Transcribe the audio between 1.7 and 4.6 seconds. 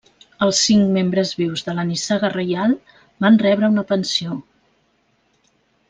la nissaga reial van rebre una pensió.